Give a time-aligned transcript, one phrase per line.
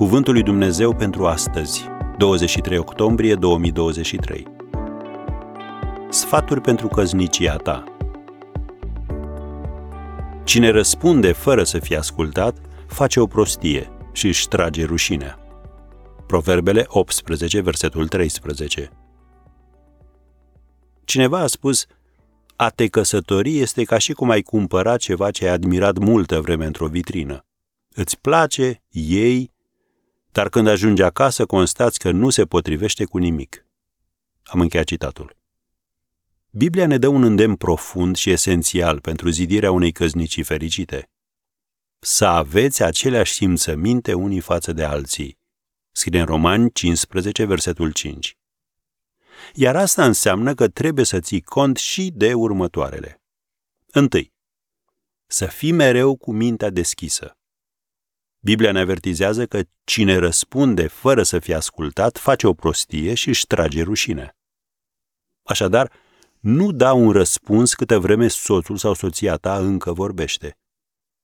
[0.00, 1.84] Cuvântul lui Dumnezeu pentru astăzi,
[2.18, 4.46] 23 octombrie 2023.
[6.10, 7.84] Sfaturi pentru căznicia ta.
[10.44, 15.38] Cine răspunde fără să fie ascultat, face o prostie și își trage rușinea.
[16.26, 18.90] Proverbele 18, versetul 13.
[21.04, 21.86] Cineva a spus,
[22.56, 26.66] a te căsători este ca și cum ai cumpăra ceva ce ai admirat multă vreme
[26.66, 27.44] într-o vitrină.
[27.94, 29.49] Îți place, ei,
[30.32, 33.66] dar când ajungi acasă constați că nu se potrivește cu nimic.
[34.42, 35.36] Am încheiat citatul.
[36.50, 41.10] Biblia ne dă un îndemn profund și esențial pentru zidirea unei căznicii fericite.
[41.98, 45.38] Să aveți aceleași simțăminte unii față de alții.
[45.90, 48.36] Scrie în Romani 15, versetul 5.
[49.54, 53.22] Iar asta înseamnă că trebuie să ții cont și de următoarele.
[53.86, 54.32] Întâi,
[55.26, 57.39] să fii mereu cu mintea deschisă.
[58.42, 63.46] Biblia ne avertizează că cine răspunde fără să fie ascultat face o prostie și își
[63.46, 64.36] trage rușine.
[65.42, 65.92] Așadar,
[66.40, 70.58] nu da un răspuns câtă vreme soțul sau soția ta încă vorbește.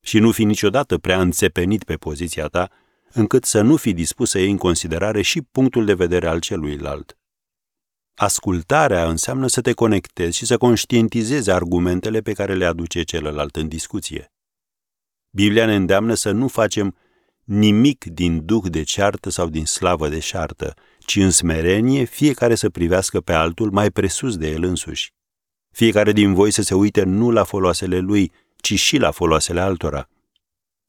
[0.00, 2.70] Și nu fi niciodată prea înțepenit pe poziția ta,
[3.12, 7.18] încât să nu fi dispus să iei în considerare și punctul de vedere al celuilalt.
[8.14, 13.68] Ascultarea înseamnă să te conectezi și să conștientizezi argumentele pe care le aduce celălalt în
[13.68, 14.32] discuție.
[15.30, 16.96] Biblia ne îndeamnă să nu facem
[17.44, 22.70] nimic din duh de ceartă sau din slavă de șartă, ci în smerenie fiecare să
[22.70, 25.12] privească pe altul mai presus de el însuși.
[25.70, 30.08] Fiecare din voi să se uite nu la foloasele lui, ci și la foloasele altora.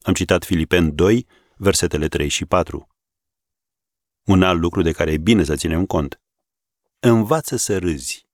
[0.02, 2.88] Am citat Filipen 2, versetele 3 și 4.
[4.24, 6.20] Un alt lucru de care e bine să ținem cont.
[7.00, 8.28] Învață să râzi.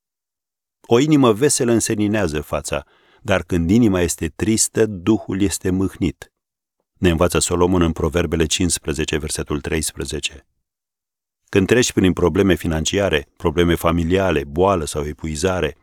[0.81, 2.87] O inimă veselă înseninează fața,
[3.27, 6.33] dar când inima este tristă, Duhul este mâhnit.
[6.93, 10.47] Ne învață Solomon în Proverbele 15, versetul 13.
[11.49, 15.77] Când treci prin probleme financiare, probleme familiale, boală sau epuizare,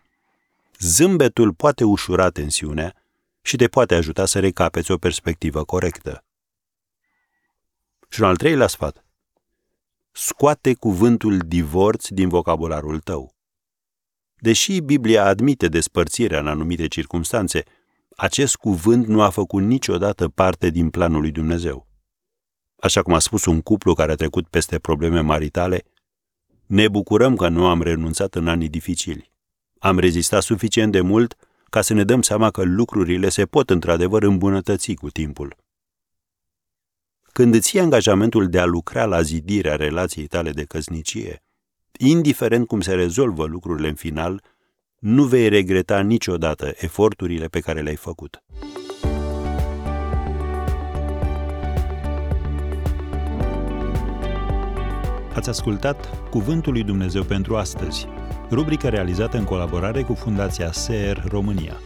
[0.79, 2.95] zâmbetul poate ușura tensiunea
[3.41, 6.25] și te poate ajuta să recapeți o perspectivă corectă.
[8.09, 9.05] Și un al treilea sfat.
[10.11, 13.35] Scoate cuvântul divorț din vocabularul tău.
[14.43, 17.63] Deși Biblia admite despărțirea în anumite circunstanțe,
[18.15, 21.87] acest cuvânt nu a făcut niciodată parte din planul lui Dumnezeu.
[22.75, 25.83] Așa cum a spus un cuplu care a trecut peste probleme maritale,
[26.65, 29.31] ne bucurăm că nu am renunțat în anii dificili.
[29.79, 31.35] Am rezistat suficient de mult
[31.69, 35.55] ca să ne dăm seama că lucrurile se pot într-adevăr îmbunătăți cu timpul.
[37.21, 41.42] Când îți iei angajamentul de a lucra la zidirea relației tale de căsnicie,
[42.09, 44.43] indiferent cum se rezolvă lucrurile în final,
[44.99, 48.43] nu vei regreta niciodată eforturile pe care le-ai făcut.
[55.33, 58.07] Ați ascultat Cuvântul lui Dumnezeu pentru astăzi,
[58.51, 61.79] rubrica realizată în colaborare cu Fundația SER România.